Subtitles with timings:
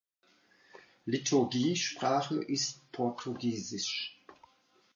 [1.05, 4.19] Liturgiesprache ist Portugiesisch.